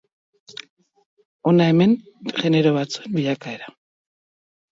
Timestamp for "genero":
2.45-2.73